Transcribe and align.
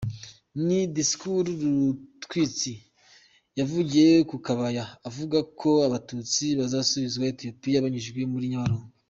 Ni 0.65 0.79
disikuru 0.95 1.49
rutwitsi 1.61 2.73
yavugiye 3.59 4.09
ku 4.29 4.35
Kabaya 4.45 4.85
avuga 5.09 5.37
ko 5.59 5.69
Abatutsi 5.87 6.45
bazasubizwa 6.59 7.23
Ethiopia 7.33 7.83
banyujijwe 7.85 8.21
muri 8.33 8.45
Nyabarongo. 8.51 8.91